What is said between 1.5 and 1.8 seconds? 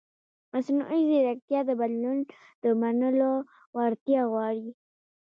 د